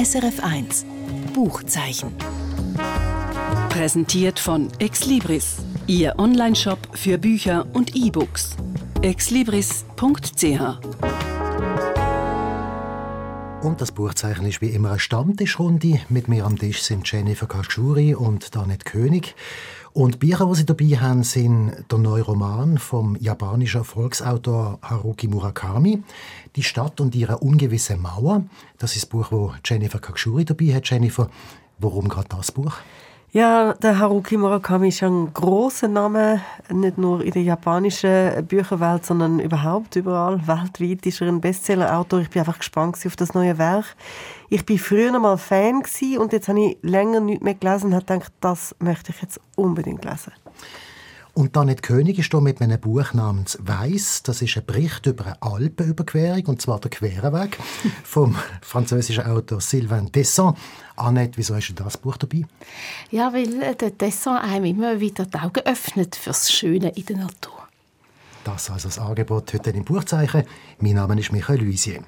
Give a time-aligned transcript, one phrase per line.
[0.00, 0.86] SRF1
[1.34, 2.14] Buchzeichen.
[3.68, 8.56] Präsentiert von Exlibris, Ihr Onlineshop für Bücher und E-Books.
[9.02, 10.80] exlibris.ch
[13.62, 16.00] und das Buchzeichen ist wie immer eine Stammtischrunde.
[16.08, 19.34] Mit mir am Tisch sind Jennifer Kaschuri und Danet König.
[19.92, 25.26] Und die Bücher, die sie dabei haben, sind der neue Roman vom japanischen Volksautor Haruki
[25.26, 26.02] Murakami,
[26.54, 28.44] «Die Stadt und ihre ungewisse Mauer».
[28.78, 30.88] Das ist das Buch, wo Jennifer Kaschuri dabei hat.
[30.88, 31.28] Jennifer,
[31.78, 32.74] warum gerade das Buch?
[33.32, 39.38] Ja, der Haruki Murakami ist ein großer Name, nicht nur in der japanischen Bücherwelt, sondern
[39.38, 42.18] überhaupt überall weltweit ist er ein Bestsellerautor.
[42.22, 43.84] Ich bin einfach gespannt auf das neue Werk.
[44.48, 45.84] Ich bin früher mal Fan
[46.18, 49.40] und jetzt habe ich länger nichts mehr gelesen und habe gedacht, das möchte ich jetzt
[49.54, 50.32] unbedingt lesen.
[51.34, 54.22] Und dann nicht König ist hier mit einem Buch namens Weiss.
[54.22, 57.58] Das ist ein Bericht über eine Alpenüberquerung, und zwar der Querweg
[58.04, 60.54] vom französischen Autor Sylvain Tesson.
[60.96, 62.44] Annette, wieso hast du das Buch dabei?
[63.10, 67.16] Ja, weil äh, der Tesson einem immer wieder die Augen öffnet fürs Schöne in der
[67.18, 67.60] Natur.
[68.44, 70.44] Das also das Angebot heute im Buchzeichen.
[70.78, 72.02] Mein Name ist Michael Luisier.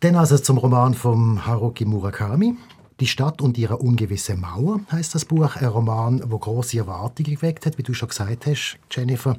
[0.00, 2.56] Dann also zum Roman von Haruki Murakami.
[3.00, 7.66] Die Stadt und ihre ungewisse Mauer heißt das Buch, ein Roman, wo große Erwartungen geweckt
[7.66, 9.36] hat, wie du schon gesagt hast, Jennifer.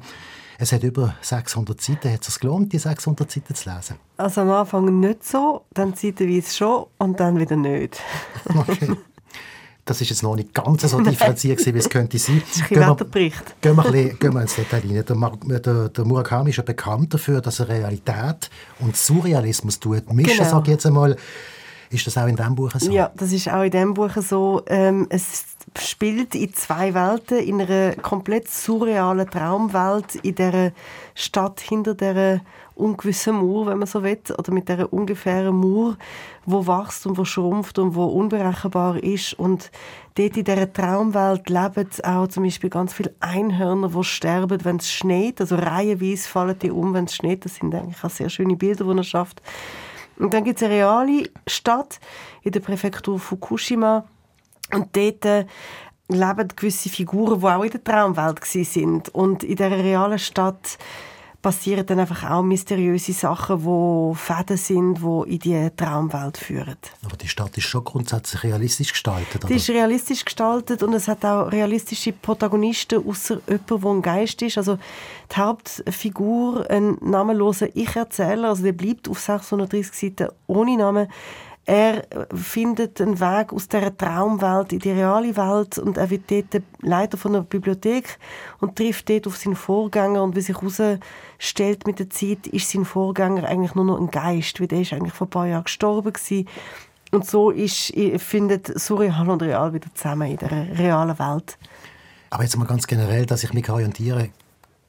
[0.58, 2.12] Es hat über 600 Seiten.
[2.12, 3.96] Hat es gelohnt, die 600 Seiten zu lesen?
[4.16, 8.00] Also am Anfang nicht so, dann zeitenweise schon und dann wieder nicht.
[8.54, 8.96] okay.
[9.84, 12.42] Das ist jetzt noch nicht ganz so differenziert, wie es könnte sein.
[12.48, 13.60] Das ist ein gehen Wetterbericht.
[13.60, 15.04] Gehen wir, gehen wir ins Detail rein.
[15.04, 18.48] Der, der, der, Murakami ist ja bekannt dafür, dass er Realität
[18.80, 20.10] und Surrealismus tut.
[20.10, 20.50] Mischen, genau.
[20.50, 21.16] sage ich jetzt einmal.
[21.94, 22.90] Ist das auch in diesem Buch so?
[22.90, 24.62] Ja, das ist auch in diesem Buch so.
[24.66, 25.44] Ähm, es
[25.78, 30.72] spielt in zwei Welten, in einer komplett surrealen Traumwelt, in der
[31.14, 32.40] Stadt hinter der
[32.74, 35.96] ungewissen Mauer, wenn man so will, oder mit der ungefähren Mauer,
[36.46, 39.34] wo wächst und wo schrumpft und wo unberechenbar ist.
[39.34, 39.70] Und
[40.16, 44.90] dort in dieser Traumwelt leben auch zum Beispiel ganz viele Einhörner, die sterben, wenn es
[44.90, 45.40] schneit.
[45.40, 47.44] Also reihenweise fallen die um, wenn es schneit.
[47.44, 49.40] Das sind eigentlich auch sehr schöne Bilder, die er schafft.
[50.18, 52.00] Und dann gibt es eine reale Stadt
[52.42, 54.04] in der Präfektur Fukushima.
[54.72, 55.46] Und dort äh,
[56.08, 59.08] leben gewisse Figuren, die auch in der Traumwelt sind.
[59.10, 60.78] Und in dieser realen Stadt
[61.44, 66.76] passieren dann einfach auch mysteriöse Sachen, die Fäden sind, die in die Traumwelt führen.
[67.04, 69.48] Aber die Stadt ist schon grundsätzlich realistisch gestaltet, oder?
[69.48, 74.40] Die ist realistisch gestaltet und es hat auch realistische Protagonisten, außer jemand, der ein Geist
[74.40, 74.56] ist.
[74.56, 74.78] Also
[75.30, 81.08] die Hauptfigur, ein namenloser Ich-Erzähler, also der bleibt auf 630 Seiten ohne Namen,
[81.66, 82.04] er
[82.34, 87.16] findet einen Weg aus der Traumwelt in die reale Welt und er wird dort Leiter
[87.16, 88.18] von einer Bibliothek
[88.60, 92.84] und trifft dort auf seinen Vorgänger und wie sich herausstellt mit der Zeit, ist sein
[92.84, 96.12] Vorgänger eigentlich nur noch ein Geist, weil der ist eigentlich vor ein paar Jahren gestorben
[96.12, 96.46] gewesen.
[97.12, 101.56] Und so ist, findet Surreal und Real wieder zusammen in der realen Welt.
[102.28, 104.28] Aber jetzt mal ganz generell, dass ich mich orientiere,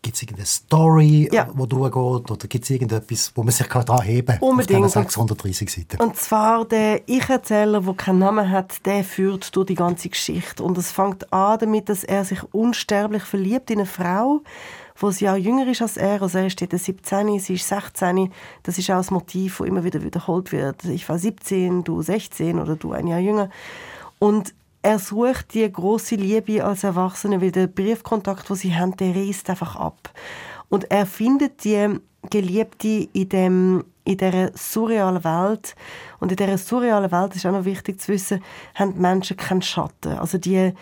[0.06, 1.46] Gibt es irgendeine Story, ja.
[1.52, 2.30] die durchgeht?
[2.30, 4.38] Oder gibt es irgendetwas, wo man sich daran heben kann?
[4.40, 4.86] Unbedingt.
[4.86, 6.00] Auf 630 Seiten.
[6.00, 10.62] Und zwar der Ich-Erzähler, der keinen Namen hat, der führt durch die ganze Geschichte.
[10.62, 14.42] Und es fängt an damit, dass er sich unsterblich verliebt in eine Frau,
[14.96, 16.22] wo sie auch jünger ist als er.
[16.22, 18.32] Also er ist 17, sie ist 16.
[18.62, 20.86] Das ist auch das Motiv, das immer wieder wiederholt wird.
[20.86, 23.50] Ich war 17, du 16 oder du ein Jahr jünger.
[24.20, 24.54] Und
[24.85, 29.50] er sucht die große Liebe als Erwachsene, weil der Briefkontakt, den sie haben, der reißt
[29.50, 30.12] einfach ab.
[30.69, 35.75] Und er findet die Geliebte in dem in dieser surrealen Welt
[36.19, 38.44] und in dieser surrealen Welt ist auch noch wichtig zu wissen,
[38.75, 40.19] haben die Menschen keinen Schatten.
[40.19, 40.74] Also die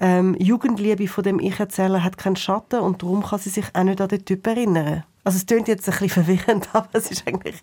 [0.00, 4.00] ähm, Jugendliebe von dem Ich-Erzähler hat keinen Schatten und darum kann sie sich auch nicht
[4.00, 5.04] an den Typ erinnern.
[5.22, 7.56] Also es klingt jetzt ein bisschen verwirrend, aber es ist eigentlich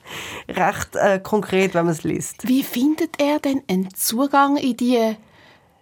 [0.47, 2.47] recht äh, konkret, wenn man es liest.
[2.47, 5.17] Wie findet er denn einen Zugang in die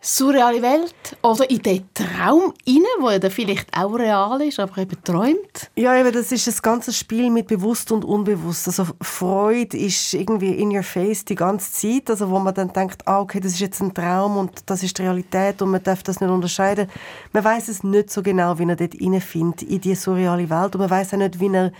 [0.05, 0.93] surreale Welt
[1.23, 5.71] oder in den Traum inne, wo ja vielleicht auch real ist, aber eben träumt.
[5.75, 8.67] Ja, eben, das ist das ganze Spiel mit bewusst und unbewusst.
[8.67, 13.07] Also Freude ist irgendwie in your face die ganze Zeit, also wo man dann denkt,
[13.07, 16.03] ah, okay, das ist jetzt ein Traum und das ist die Realität und man darf
[16.03, 16.87] das nicht unterscheiden.
[17.33, 20.81] Man weiß es nicht so genau, wie er dort findet in die surreale Welt und
[20.81, 21.71] man weiß auch nicht, wie er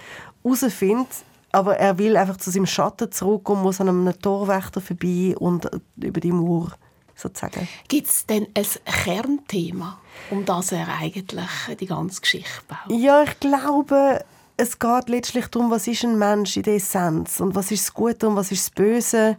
[0.44, 1.08] herausfindet,
[1.52, 6.20] aber er will einfach zu seinem Schatten zurückkommen, muss an einem Torwächter vorbei und über
[6.20, 6.72] die Mauer
[7.16, 7.68] sozusagen.
[7.88, 12.98] Gibt es denn ein Kernthema, um das er eigentlich die ganze Geschichte baut?
[12.98, 14.24] Ja, ich glaube,
[14.58, 17.94] es geht letztlich darum, was ist ein Mensch in der Essenz und was ist das
[17.94, 19.38] Gute und was ist das Böse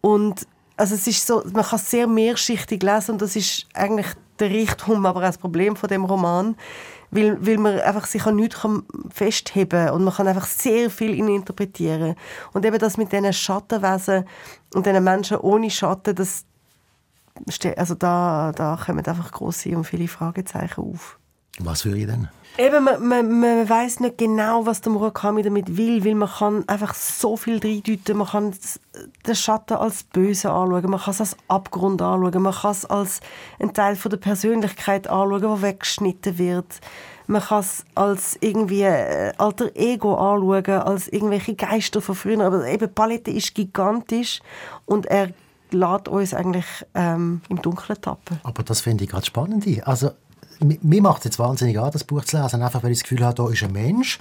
[0.00, 0.46] und
[0.76, 4.06] also es ist so, man kann sehr mehrschichtig lesen und das ist eigentlich
[4.38, 6.56] der Reichtum, aber auch das Problem von dem Roman,
[7.10, 8.66] weil, weil man einfach sich an nichts
[9.10, 12.16] festheben kann und man kann einfach sehr viel interpretieren.
[12.52, 14.24] Und eben das mit diesen Schattenwesen
[14.74, 16.46] und diesen Menschen ohne Schatten, das,
[17.76, 21.18] also da, da kommen einfach große und viele Fragezeichen auf.
[21.58, 22.28] Was würde ich denn?
[22.58, 26.68] Eben, man, man, man weiß nicht genau, was der Murakami damit will, weil man kann
[26.68, 28.18] einfach so viel reindeuten.
[28.18, 28.54] Man kann
[29.26, 33.20] den Schatten als böse anschauen, man kann es als Abgrund anschauen, man kann es als
[33.58, 36.80] einen Teil von der Persönlichkeit anschauen, der weggeschnitten wird.
[37.26, 42.44] Man kann es als irgendwie äh, alter Ego anschauen, als irgendwelche Geister von früher.
[42.44, 44.40] Aber eben, die Palette ist gigantisch
[44.84, 45.30] und er
[45.72, 48.40] lässt uns eigentlich ähm, im Dunkeln tappen.
[48.42, 49.66] Aber das finde ich gerade spannend.
[49.86, 50.10] Also
[50.60, 53.24] mir macht es jetzt wahnsinnig an, das Buch zu lesen, einfach weil ich das Gefühl
[53.24, 54.18] habe, da ist ein Mensch,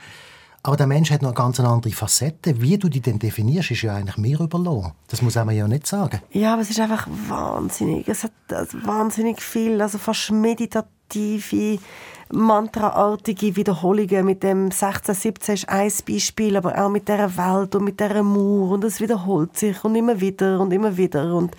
[0.64, 2.62] aber der Mensch hat noch ganz eine andere Facette.
[2.62, 4.94] Wie du die denn definierst, ist ja eigentlich mir überlassen.
[5.08, 6.22] Das muss man ja nicht sagen.
[6.32, 8.08] Ja, aber es ist einfach wahnsinnig.
[8.08, 11.80] Es hat also wahnsinnig viel, also fast meditative,
[12.32, 14.26] mantraartige Wiederholungen.
[14.26, 18.24] Mit dem 16, 17 ist ein Beispiel, aber auch mit der Welt und mit der
[18.24, 18.72] Mauer.
[18.72, 21.34] Und es wiederholt sich und immer wieder und immer wieder.
[21.34, 21.56] Und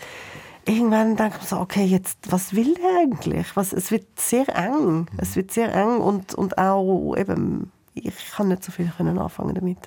[0.64, 3.56] irgendwann denkt man so, okay, jetzt, was will er eigentlich?
[3.56, 5.06] Was, es wird sehr eng.
[5.18, 9.54] Es wird sehr eng und, und auch eben ich kann nicht so viel können anfangen
[9.54, 9.78] damit.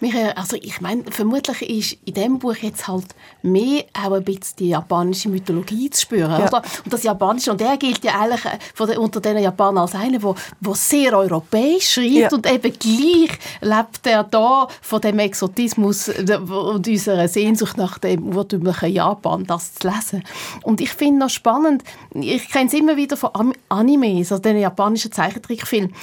[0.00, 3.06] Michael, also ich meine, vermutlich ist in diesem Buch jetzt halt
[3.42, 6.48] mehr auch ein bisschen die japanische Mythologie zu spüren, ja.
[6.48, 6.62] oder?
[6.84, 9.94] Und das Japanische, und er gilt ja eigentlich äh, von den, unter den Japanern als
[9.94, 12.28] einer, der, der sehr europäisch schreibt ja.
[12.32, 18.92] und eben gleich lebt er da von dem Exotismus und unserer Sehnsucht nach dem urtümlichen
[18.92, 20.24] Japan, das zu lesen.
[20.62, 25.12] Und ich finde noch spannend, ich kenne es immer wieder von Animes, also den japanischen
[25.12, 25.94] Zeichentrickfilmen,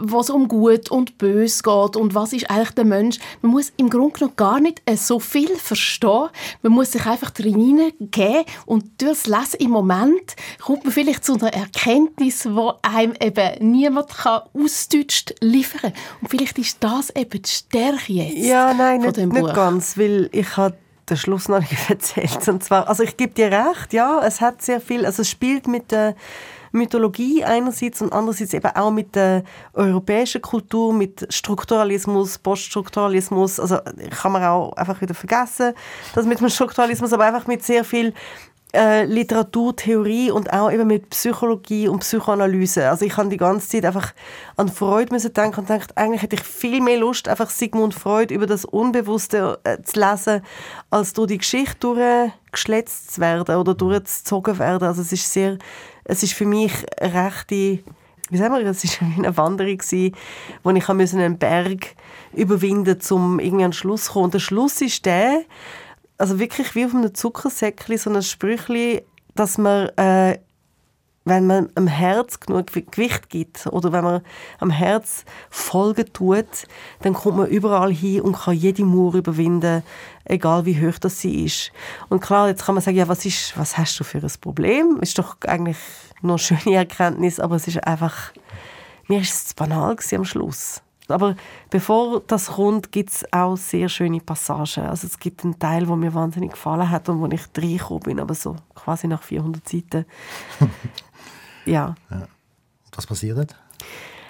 [0.00, 3.18] wo es um gut gut und böse geht und was ist eigentlich der Mensch.
[3.42, 6.28] Man muss im Grunde genommen gar nicht äh, so viel verstehen.
[6.62, 11.34] Man muss sich einfach hineingeben und durch das Lesen im Moment kommt man vielleicht zu
[11.34, 15.92] einer Erkenntnis, die einem eben niemand kann ausdeutscht liefern kann.
[16.20, 20.56] Und vielleicht ist das eben die Stärke jetzt Ja, nein, nicht, nicht ganz, weil ich
[20.56, 20.76] habe
[21.08, 22.46] den Schluss noch nicht erzählt.
[22.48, 25.66] Und zwar, also ich gebe dir recht, ja, es hat sehr viel, also es spielt
[25.66, 26.14] mit der
[26.72, 29.44] Mythologie einerseits und andererseits eben auch mit der
[29.74, 33.60] europäischen Kultur, mit Strukturalismus, Poststrukturalismus.
[33.60, 33.78] Also
[34.10, 35.72] kann man auch einfach wieder vergessen,
[36.14, 38.14] das mit dem Strukturalismus, aber einfach mit sehr viel
[38.74, 42.88] äh, Literaturtheorie und auch eben mit Psychologie und Psychoanalyse.
[42.88, 44.12] Also ich habe die ganze Zeit einfach
[44.56, 48.34] an Freud müssen denken und denkt, eigentlich hätte ich viel mehr Lust, einfach Sigmund Freud
[48.34, 50.42] über das Unbewusste äh, zu lesen,
[50.90, 54.86] als durch die Geschichte durchgeschletzt zu werden oder durchgezogen werden.
[54.86, 55.58] Also es ist sehr
[56.08, 57.78] es ist für mich eine rechte,
[58.30, 59.78] wie sagen wir, es war eine Wanderung,
[60.62, 61.94] wo ich einen Berg
[62.32, 64.24] überwinden musste, um irgendwie an den Schluss zu kommen.
[64.24, 65.42] Und der Schluss ist der,
[66.18, 69.02] also wirklich wie auf einem Zuckersäckchen, so ein Sprüchli,
[69.34, 70.38] dass man äh,
[71.28, 74.22] wenn man am Herz genug Gewicht gibt oder wenn man
[74.60, 76.66] am Herz Folgen tut,
[77.02, 79.82] dann kommt man überall hin und kann jede Mauer überwinden,
[80.24, 81.70] egal wie hoch das sie ist.
[82.08, 84.98] Und klar, jetzt kann man sagen, ja, was ist, was hast du für ein Problem?
[85.00, 85.78] Ist doch eigentlich
[86.22, 88.32] nur eine schöne Erkenntnis, aber es ist einfach,
[89.06, 90.82] mir ist es banal am Schluss.
[91.08, 91.36] Aber
[91.70, 94.84] bevor das kommt, gibt es auch sehr schöne Passagen.
[94.86, 98.20] Also es gibt einen Teil, der mir wahnsinnig gefallen hat und wo ich reingekommen bin,
[98.20, 100.04] aber so quasi nach 400 Seiten.
[101.68, 101.94] Ja.
[102.10, 102.26] ja.
[102.94, 103.54] Was passiert?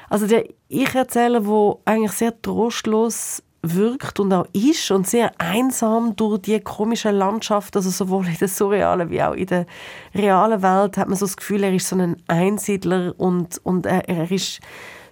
[0.09, 6.43] Also der Ich-Erzähler, der eigentlich sehr trostlos wirkt und auch ist und sehr einsam durch
[6.43, 9.67] die komische Landschaft, also sowohl in der surrealen wie auch in der
[10.15, 14.09] realen Welt, hat man so das Gefühl, er ist so ein Einsiedler und, und er,
[14.09, 14.61] er ist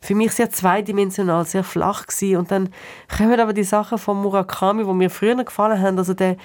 [0.00, 2.36] für mich sehr zweidimensional, sehr flach gewesen.
[2.36, 2.68] Und dann
[3.16, 6.36] kommen aber die Sachen von Murakami, die mir früher gefallen haben, also der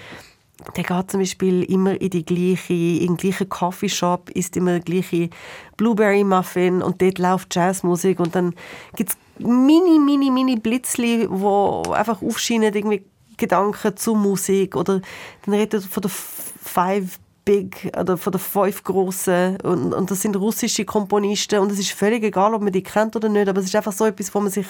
[0.75, 4.91] der geht zum Beispiel immer in die gleiche, in den gleichen Coffeeshop, isst immer die
[4.91, 5.29] gleiche
[5.77, 8.53] Blueberry Muffin und dort läuft Jazzmusik und dann
[8.95, 13.03] gibt es mini, mini, mini Blitzli, wo einfach aufscheinen, irgendwie
[13.37, 15.01] Gedanken zur Musik oder
[15.45, 17.19] dann redet er von der Five
[17.51, 21.91] Big oder von den fünf grossen und, und das sind russische Komponisten und es ist
[21.91, 24.39] völlig egal, ob man die kennt oder nicht, aber es ist einfach so etwas, wo
[24.39, 24.67] man sich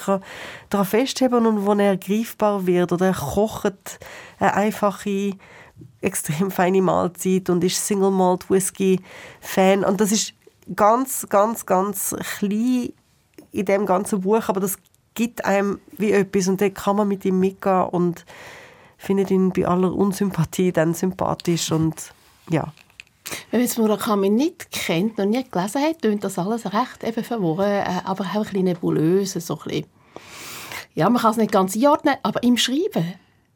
[0.70, 4.00] daran festheben und wo er greifbar wird oder er kocht
[4.40, 5.34] eine einfache
[6.02, 9.00] extrem feine Mahlzeit und ist Single Malt Whisky
[9.42, 10.34] Fan und das ist
[10.76, 12.94] ganz, ganz, ganz klein
[13.52, 14.80] in dem ganzen Buch, aber das
[15.14, 18.26] gibt einem wie etwas und dann kann man mit ihm mitgehen und
[18.98, 22.12] findet ihn bei aller Unsympathie dann sympathisch und
[22.50, 22.74] ja.
[23.50, 27.24] Wenn man jetzt Murakami nicht kennt und nie gelesen hat, klingt das alles recht eben
[27.24, 29.86] verworren, äh, aber auch ein bisschen nebulös, so ein bisschen.
[30.94, 33.14] Ja, man kann es nicht ganz einordnen, aber im Schreiben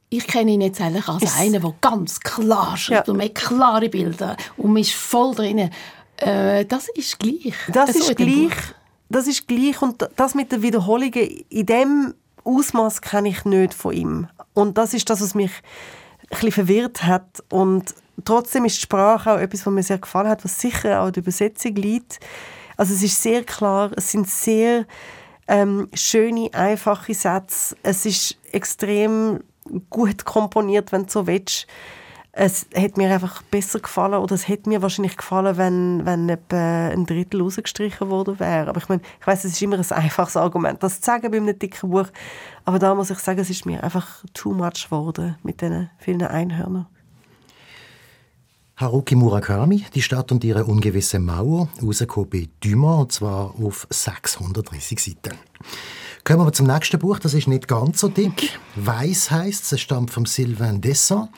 [0.09, 3.11] ich kenne ihn jetzt eigentlich als ist einen, der ganz klar schreibt ja.
[3.11, 5.69] und mit klare Bilder und man ist voll drin.
[6.17, 7.55] Äh, das ist gleich.
[7.69, 8.53] Das also ist gleich.
[9.09, 12.13] Das ist gleich und das mit den Wiederholungen in dem
[12.43, 14.27] Ausmaß kenne ich nicht von ihm.
[14.53, 15.51] Und das ist das, was mich
[16.29, 17.43] bisschen verwirrt hat.
[17.49, 21.11] Und trotzdem ist die Sprache auch etwas, was mir sehr gefallen hat, was sicher auch
[21.11, 22.19] die Übersetzung liegt.
[22.77, 24.85] Also es ist sehr klar, es sind sehr
[25.47, 27.75] ähm, schöne, einfache Sätze.
[27.83, 29.41] Es ist extrem
[29.89, 31.67] gut komponiert, wenn du so willst
[32.37, 36.89] es hat mir einfach besser gefallen oder es hätte mir wahrscheinlich gefallen, wenn, wenn etwa
[36.89, 38.67] ein Drittel rausgestrichen worden wäre.
[38.67, 41.37] Aber ich meine, ich weiß, es ist immer ein einfaches Argument, das zu sagen bei
[41.37, 42.07] einem dicken Buch.
[42.65, 46.23] Aber da muss ich sagen, es ist mir einfach too much geworden mit diesen vielen
[46.23, 46.87] Einhörnern.
[48.75, 54.99] Haruki Murakami, die Stadt und ihre ungewisse Mauer, rausgekommen bei Dumas, und zwar auf 630
[54.99, 55.37] Seiten.
[56.25, 58.59] Kommen wir zum nächsten Buch, das ist nicht ganz so dick.
[58.75, 61.29] Weiß heißt es, stammt von Sylvain Dessin.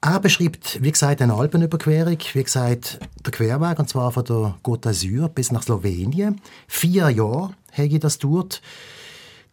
[0.00, 4.88] Er beschreibt, wie gesagt, eine Alpenüberquerung, wie gesagt, der Querweg, und zwar von der Côte
[4.88, 6.40] d'Azur bis nach Slowenien.
[6.68, 8.60] Vier Jahre habe das dort.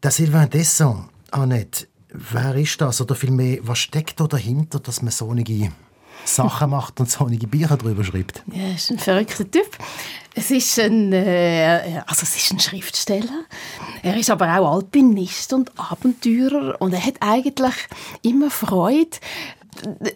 [0.04, 3.02] Der Sylvain Desson, Annette, wer ist das?
[3.02, 5.72] Oder vielmehr, was steckt da dahinter, dass man solche
[6.26, 8.44] Sachen macht und solche Bücher darüber schreibt?
[8.52, 9.78] Ja, ist ein verrückter Typ.
[10.36, 13.46] Es ist ein, äh, also es ist ein Schriftsteller.
[14.02, 17.76] Er ist aber auch Alpinist und Abenteurer und er hat eigentlich
[18.22, 19.18] immer Freude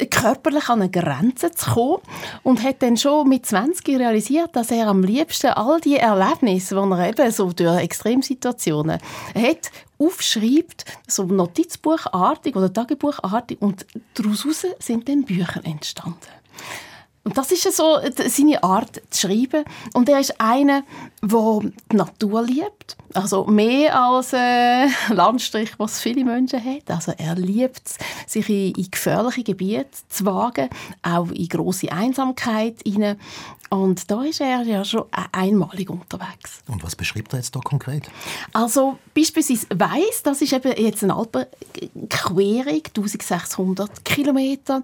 [0.09, 2.01] körperlich an eine Grenze zu kommen
[2.43, 6.91] und hat dann schon mit 20 realisiert, dass er am liebsten all die Erlebnisse, die
[6.93, 8.99] er eben so durch Extremsituationen
[9.35, 14.45] hat, aufschreibt, so Notizbuchartig oder Tagebuchartig und daraus
[14.79, 16.17] sind dann Bücher entstanden.
[17.27, 19.65] Und das ist so seine Art zu schreiben.
[19.93, 20.84] Und er ist einer,
[21.22, 21.60] der
[21.91, 22.96] die Natur liebt.
[23.13, 26.84] Also mehr als äh, Landstrich, was viele Menschen haben.
[26.88, 27.98] Also er liebt es,
[28.31, 30.69] sich in, in gefährliche Gebiete zu wagen,
[31.03, 33.17] auch in große Einsamkeit hinein.
[33.69, 36.62] Und da ist er ja schon einmalig unterwegs.
[36.67, 38.10] Und was beschreibt er jetzt da konkret?
[38.53, 44.81] Also beispielsweise Weiss, das ist eben jetzt eine Alpenquerung, 1600 Kilometer,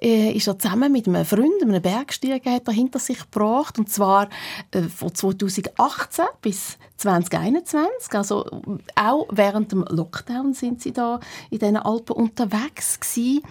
[0.00, 3.78] äh, ist er zusammen mit einem Freund, einem Bergsteiger, hinter sich gebracht.
[3.78, 4.28] Und zwar
[4.72, 8.44] äh, von 2018 bis 2021, also
[8.96, 13.42] auch während dem Lockdown sind sie da in diesen Alpen unterwegs gewesen.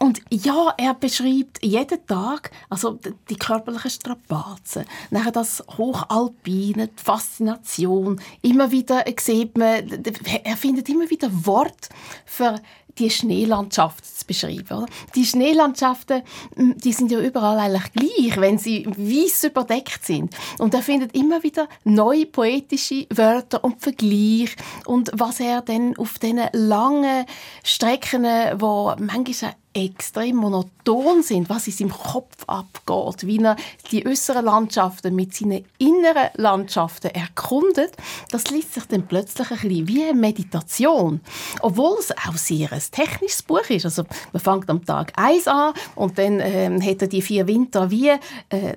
[0.00, 2.98] Und ja, er beschreibt jeden Tag also
[3.28, 8.18] die körperlichen Strapazen, nachher das Hochalpine, die Faszination.
[8.40, 10.02] Immer wieder sieht man,
[10.42, 11.90] er findet immer wieder Wort
[12.24, 12.54] für
[12.98, 14.78] die Schneelandschaft zu beschreiben.
[14.78, 14.86] Oder?
[15.14, 16.22] Die Schneelandschaften,
[16.56, 20.34] hm, die sind ja überall eigentlich gleich, wenn sie weiß überdeckt sind.
[20.58, 24.56] Und er findet immer wieder neue poetische Wörter und Vergleich
[24.86, 27.26] und was er dann auf diesen langen
[27.64, 28.24] Strecken,
[28.58, 33.56] wo manchmal extrem monoton sind, was in seinem Kopf abgeht, wie er
[33.90, 37.92] die äußeren Landschaften mit seinen inneren Landschaften erkundet,
[38.30, 41.20] das liest sich dann plötzlich ein bisschen wie eine Meditation.
[41.60, 43.84] Obwohl es auch sehr ein technisches Buch ist.
[43.84, 47.90] Also man fängt am Tag 1 an und dann ähm, hat er die vier Winter
[47.90, 48.76] wie äh,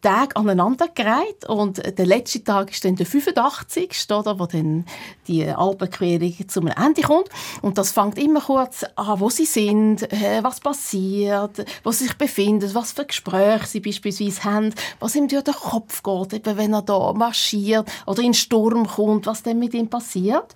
[0.00, 4.06] Tage aneinandergereiht und der letzte Tag ist dann der 85.
[4.10, 4.84] Oder, wo dann
[5.26, 7.28] die Alpenquerung zum Ende kommt.
[7.62, 12.16] Und das fängt immer kurz an, wo sie sind, äh, was passiert, wo sie sich
[12.16, 16.72] befinden, was für Gespräche sie beispielsweise haben, was ihm durch den Kopf geht, eben wenn
[16.72, 20.54] er da marschiert oder in den Sturm kommt, was dann mit ihm passiert.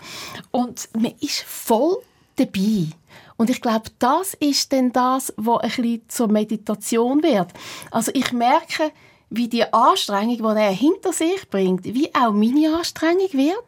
[0.51, 1.99] Und man ist voll
[2.37, 2.89] dabei.
[3.37, 7.53] Und ich glaube, das ist dann das, was ein bisschen zur Meditation wird.
[7.91, 8.93] Also ich merke,
[9.37, 13.65] wie die Anstrengung, die er hinter sich bringt, wie auch meine Anstrengung wird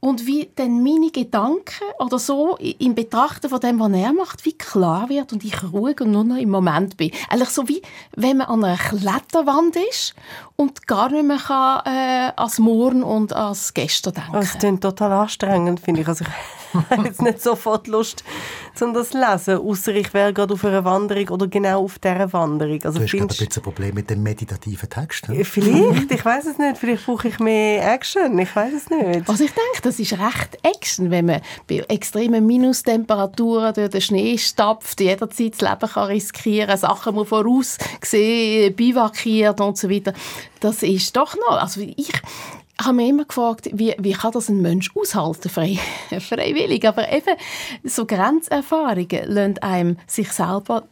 [0.00, 4.56] und wie dann meine Gedanken oder so im Betrachten von dem, was er macht, wie
[4.56, 7.10] klar wird und ich ruhig und nur noch im Moment bin.
[7.28, 7.82] Eigentlich so wie,
[8.16, 10.14] wenn man an einer Kletterwand ist
[10.56, 14.32] und gar nicht mehr kann, äh, als morgen und als gestern denken.
[14.32, 16.08] Das klingt total anstrengend, finde ich.
[16.08, 18.24] Also ich habe jetzt nicht sofort Lust,
[18.80, 22.32] um das zu lesen, außer ich wäre gerade auf einer Wanderung oder genau auf dieser
[22.32, 22.78] Wanderung.
[22.84, 23.40] Also du hast findest...
[23.40, 25.28] ein bisschen ein Problem mit dem meditativen Text.
[25.28, 25.44] Ne?
[25.44, 26.78] Vielleicht, ich weiß es nicht.
[26.78, 29.28] Vielleicht brauche ich mehr Action, ich weiß es nicht.
[29.28, 34.38] Also ich denke, das ist recht Action, wenn man bei extremen Minustemperaturen durch den Schnee
[34.38, 40.12] stapft, jederzeit das Leben kann riskieren, Sachen muss voraussehen, bivakiert und so weiter.
[40.60, 42.12] Das ist doch noch, also ich
[42.80, 45.76] habe mich immer gefragt, wie, wie kann das ein Mensch aushalten, frei,
[46.20, 46.86] freiwillig.
[46.86, 47.36] Aber eben
[47.82, 50.84] so Grenzerfahrungen lassen einem sich selber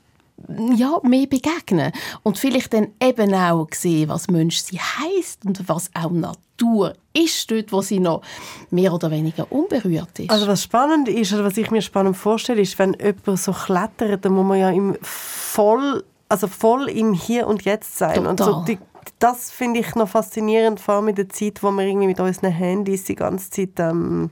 [0.74, 1.92] ja, mehr begegnen
[2.22, 7.50] und vielleicht dann eben auch sehen, was Mensch sie heißt und was auch Natur ist,
[7.50, 8.22] dort, wo sie noch
[8.70, 10.30] mehr oder weniger unberührt ist.
[10.30, 14.24] Also was spannend ist, oder was ich mir spannend vorstelle, ist, wenn jemand so klettert,
[14.24, 18.30] dann muss man ja im voll, also voll im Hier und Jetzt sein Total.
[18.30, 18.78] und so die
[19.18, 22.52] das finde ich noch faszinierend, vor allem in der Zeit, wo wir irgendwie mit unseren
[22.52, 24.30] Handys die ganze Zeit ähm,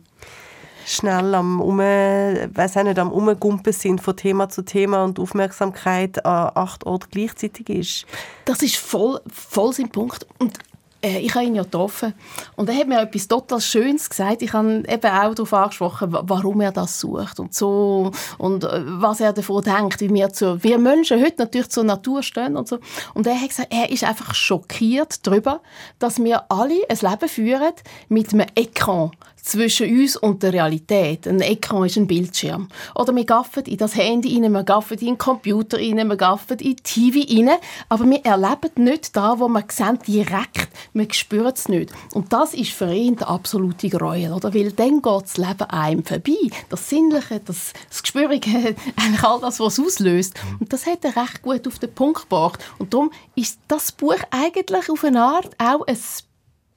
[0.87, 6.53] schnell am um, weiß nicht, am umgumpen sind von Thema zu Thema und Aufmerksamkeit an
[6.55, 8.07] acht Orten gleichzeitig ist.
[8.45, 10.27] Das ist voll, voll sein Punkt.
[10.39, 10.59] Und
[11.03, 12.15] äh, ich habe ihn ja getroffen
[12.57, 14.43] und er hat mir etwas total Schönes gesagt.
[14.43, 19.21] Ich habe eben auch darauf angesprochen, warum er das sucht und so und äh, was
[19.21, 22.79] er davon denkt, wie wir, zu, wir Menschen heute natürlich zur Natur stehen und so.
[23.15, 25.61] Und er hat gesagt, er ist einfach schockiert darüber,
[25.99, 27.73] dass wir alle ein Leben führen
[28.09, 29.11] mit einem Ekran
[29.47, 31.27] zwischen uns und der Realität.
[31.27, 32.69] Ein Ekran ist ein Bildschirm.
[32.95, 36.59] Oder wir gaffen in das Handy rein, wir gaffen in den Computer rein, wir gaffen
[36.59, 37.57] in die TV rein,
[37.89, 40.69] aber wir erleben nicht da, wo wir sehen, direkt.
[40.93, 41.93] Wir spüren es nicht.
[42.13, 44.53] Und das ist für ihn der absolute Gräuel, oder?
[44.53, 46.51] Weil dann geht das Leben einem vorbei.
[46.69, 48.51] Das Sinnliche, das, das Gespürige,
[48.97, 50.35] eigentlich all das, was es auslöst.
[50.59, 52.65] Und das hat er recht gut auf den Punkt gebracht.
[52.79, 55.99] Und darum ist das Buch eigentlich auf eine Art auch ein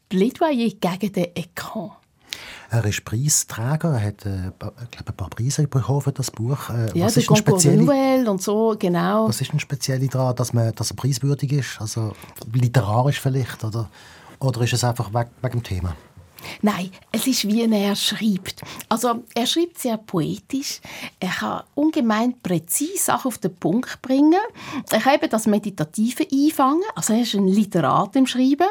[0.09, 1.91] Plädoyer gegen den Ekran.
[2.71, 4.75] Er ist Preisträger, er hat äh, glaube
[5.07, 6.69] ein paar Preise bekommen für das Buch.
[6.69, 9.27] Äh, ja, was Concours Nouvelle und so, genau.
[9.27, 11.81] Was ist ein speziell daran, dass, man, dass er preiswürdig ist?
[11.81, 12.13] Also
[12.53, 13.63] literarisch vielleicht?
[13.63, 13.89] Oder,
[14.39, 15.95] oder ist es einfach wegen, wegen dem Thema?
[16.61, 18.61] Nein, es ist wie er schreibt.
[18.88, 20.79] Also er schreibt sehr poetisch.
[21.19, 24.39] Er kann ungemein präzise Sachen auf den Punkt bringen.
[24.89, 26.83] Er kann eben das Meditative einfangen.
[26.95, 28.69] Also er ist ein Literat im Schreiben.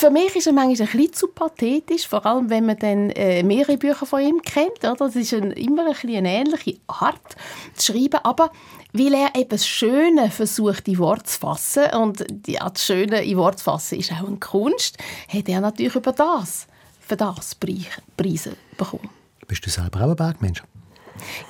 [0.00, 3.76] Für mich ist er manchmal ein zu pathetisch, vor allem wenn man dann äh, mehrere
[3.76, 4.78] Bücher von ihm kennt.
[4.84, 4.94] Oder?
[4.94, 7.34] Das ist ein, immer ein eine ähnliche Art
[7.74, 8.52] zu schreiben, aber
[8.92, 13.38] weil er eben das Schöne versucht, in Wort zu fassen und ja, das Schöne in
[13.38, 16.68] Wort zu fassen ist auch eine Kunst, hat er natürlich über das,
[17.00, 19.10] für das Preise bekommen.
[19.48, 20.62] Bist du selber auch ein Bergmensch?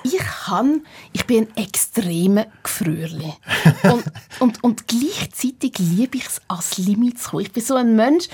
[0.03, 3.33] Ich kann, ich bin ein extremer Gefrierli.
[3.85, 4.05] und,
[4.41, 7.43] und, und gleichzeitig liebe ich es, ans Limit zu kommen.
[7.43, 8.29] Ich bin so ein Mensch,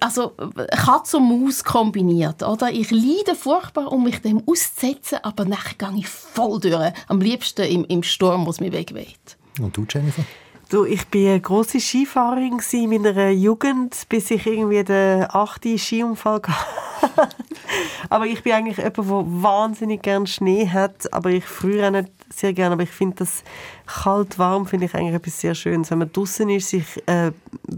[0.00, 0.32] also
[0.70, 2.42] Katz und Maus kombiniert.
[2.42, 2.70] Oder?
[2.70, 6.92] Ich leide furchtbar, um mich dem auszusetzen, aber nachher gehe ich voll durch.
[7.08, 9.36] Am liebsten im, im Sturm, wo es mich wegweht.
[9.60, 10.24] Und du, Jennifer?
[10.68, 16.40] Du, ich war eine grosse Skifahrerin in meiner Jugend, bis ich irgendwie den achten Skiunfall
[16.42, 17.28] hatte.
[18.10, 22.52] aber ich bin eigentlich jemand, der wahnsinnig gerne Schnee hat, aber ich früher nicht sehr
[22.52, 22.74] gerne.
[22.74, 23.44] Aber ich finde das
[23.86, 27.32] kalt-warm finde ich eigentlich etwas sehr Schönes, wenn man draußen ist, sich äh,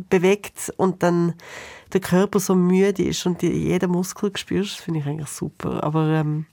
[0.08, 1.34] bewegt und dann
[1.92, 5.82] der Körper so müde ist und die, jeden Muskel spürst, finde ich eigentlich super.
[5.82, 6.46] Aber ähm,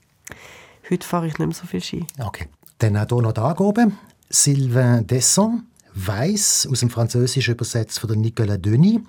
[0.90, 2.06] heute fahre ich nicht mehr so viel Ski.
[2.20, 2.48] Okay.
[2.78, 3.92] Dann auch hier noch die Angabe.
[4.30, 9.00] Sylvain Desson Weiss aus dem Französischen übersetzt von Nicolas Denis.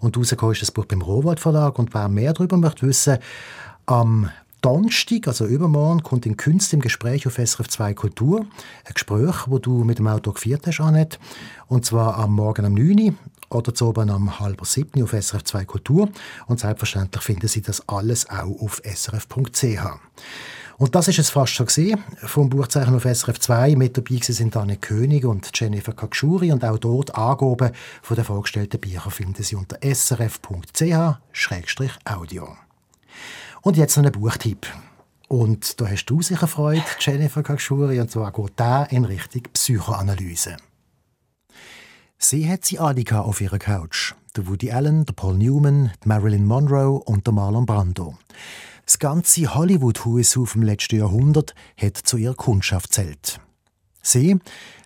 [0.00, 1.78] Und rausgekommen ist das Buch beim Rowold Verlag.
[1.78, 3.18] Und wer mehr darüber möchte wissen,
[3.86, 8.46] am Donnerstag, also übermorgen, kommt in Kunst im Gespräch auf SRF 2 Kultur
[8.84, 11.18] ein Gespräch, wo du mit dem Autor geführt hast, Annette.
[11.68, 13.14] Und zwar am Morgen um 9 Uhr
[13.48, 16.08] oder zu oben am halb sieben auf SRF 2 Kultur.
[16.46, 19.80] Und selbstverständlich finden Sie das alles auch auf srf.ch.
[20.78, 23.76] Und das ist es fast schon gesehen vom Buchzeichen auf SRF 2.
[23.76, 27.70] Mit dabei sind Anne König und Jennifer Kakschuri und auch dort Angaben
[28.02, 30.48] von den vorgestellten Büchern finden Sie unter srf.ch-audio.
[33.62, 34.66] Und jetzt noch ein Buchtipp.
[35.28, 40.58] Und da hast du sicher Freude, Jennifer Kakschuri, und zwar geht der in Richtung Psychoanalyse.
[42.18, 44.14] Sie hat sie alle auf ihrer Couch.
[44.36, 48.16] Der Woody Allen, der Paul Newman, die Marilyn Monroe und der Marlon Brando.
[48.86, 53.40] Das ganze Hollywood-Haus vom letzten Jahrhundert hat zu ihrer Kundschaft zählt.
[54.00, 54.38] Sie,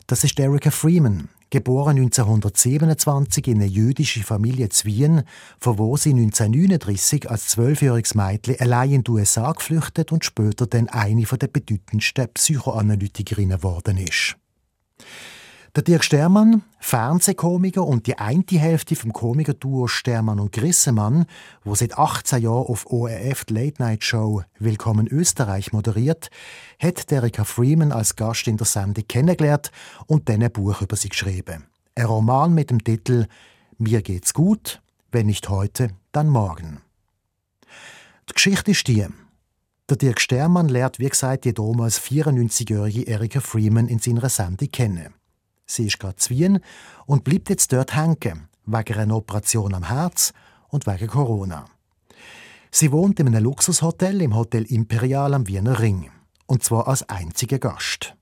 [0.07, 5.25] das ist Erika Freeman, geboren 1927 in eine jüdische Familie zu Wien,
[5.59, 10.89] von wo sie 1939 als zwölfjähriges Mädchen allein in die USA geflüchtet und später dann
[10.89, 14.40] eine der bedeutendsten Psychoanalytikerinnen geworden ist.
[15.77, 21.27] Der Dirk Stermann, Fernsehkomiker und die eine Hälfte vom Komikerduo Stermann und Grissemann,
[21.63, 26.29] wo seit 18 Jahren auf ORF die Late Night Show Willkommen Österreich moderiert,
[26.81, 29.71] hat Erika Freeman als Gast in der Sendung kennengelernt
[30.09, 31.67] und dann ein Buch über sie geschrieben.
[31.95, 33.29] Ein Roman mit dem Titel
[33.79, 36.81] Mir geht's gut, wenn nicht heute, dann morgen.
[38.29, 39.07] Die Geschichte ist die.
[39.89, 45.15] Der Dirk Stermann lernt, wie gesagt, die damals 94-jährige Erika Freeman in seiner Sendung kennen.
[45.71, 46.59] Sie ist gerade zu Wien
[47.07, 50.33] und bleibt jetzt dort hängen, wegen einer Operation am Herz
[50.69, 51.67] und wegen Corona.
[52.73, 56.11] Sie wohnt in einem Luxushotel im Hotel Imperial am Wiener Ring.
[56.47, 58.17] Und zwar als einziger Gast.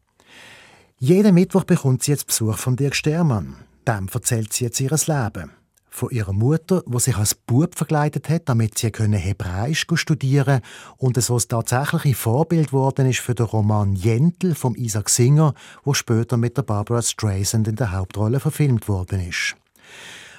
[0.98, 3.56] Jeden Mittwoch bekommt sie jetzt Besuch von Dirk Stermann.
[3.87, 5.57] Dem erzählt sie jetzt ihr Leben
[5.98, 10.61] von ihrer Mutter, wo sich als Bub verkleidet hat, damit sie Hebräisch studieren
[10.96, 15.94] und es was tatsächlich Vorbild worden ist für den Roman Jentel von Isaac Singer, wo
[15.94, 19.56] später mit der Barbara Streisand in der Hauptrolle verfilmt worden ist.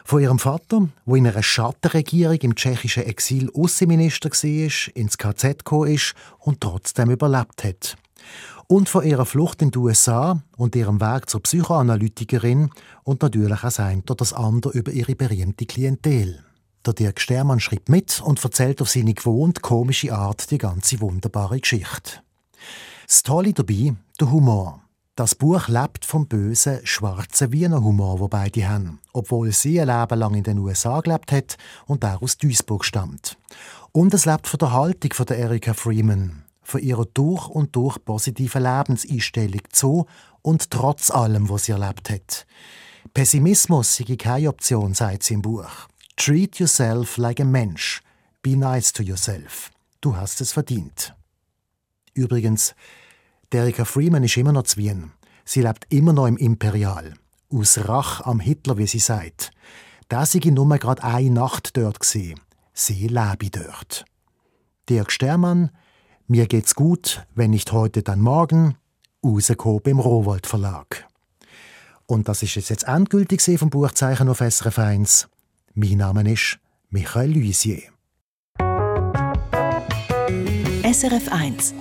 [0.05, 5.93] Von ihrem Vater, wo in einer Schattenregierung im tschechischen Exil Außenminister war, ins KZ gekommen
[5.93, 7.97] ist und trotzdem überlebt hat.
[8.71, 12.69] Und von ihrer Flucht in die USA und ihrem Weg zur Psychoanalytikerin
[13.03, 16.43] und natürlich auch ein oder das andere über ihre berühmte Klientel.
[16.85, 21.59] Der Dirk Stermann schreibt mit und erzählt auf seine gewohnt komische Art die ganze wunderbare
[21.59, 22.21] Geschichte.
[23.07, 24.83] Das Tolle dabei, der Humor.
[25.15, 30.19] Das Buch lebt vom bösen, schwarzen Wiener Humor, wo beide haben, obwohl sie ein Leben
[30.19, 33.35] lang in den USA gelebt hat und auch aus Duisburg stammt.
[33.93, 38.03] Und es lebt von der Haltung von der Erika Freeman, von ihrer durch und durch
[38.03, 40.05] positiven Lebenseinstellung zu
[40.41, 42.45] und trotz allem, was sie erlebt hat.
[43.13, 45.87] Pessimismus sei keine Option, sagt sie im Buch.
[46.15, 48.01] Treat yourself like a Mensch.
[48.41, 49.71] Be nice to yourself.
[50.01, 51.13] Du hast es verdient.
[52.13, 52.75] Übrigens,
[53.51, 55.11] Erika Freeman ist immer noch zu Wien.
[55.45, 57.15] Sie lebt immer noch im Imperial.
[57.51, 59.51] Aus Rach am Hitler, wie sie sagt.
[60.07, 62.39] Da sei nur gerade eine Nacht dort gesehen.
[62.73, 64.05] Sie lebe dort.
[64.89, 65.71] Dirk Stermann,
[66.29, 68.75] mir geht's gut, wenn nicht heute, dann morgen.
[69.23, 71.07] Rausgekommen im Rowold Verlag.
[72.05, 75.27] Und das ist jetzt endgültig vom Buchzeichen auf SRF 1.
[75.73, 77.81] Mein Name ist Michael Luisier.
[80.83, 81.73] SRF 1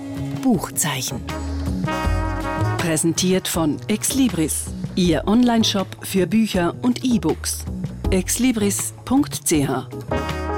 [0.43, 1.21] Buchzeichen.
[2.77, 7.65] Präsentiert von Exlibris, Ihr Onlineshop für Bücher und E-Books.
[8.09, 10.48] exlibris.ch